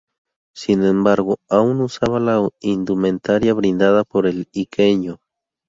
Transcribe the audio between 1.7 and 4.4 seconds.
usaba la indumentaria brindada por